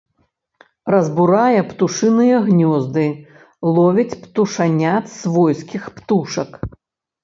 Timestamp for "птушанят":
4.27-5.17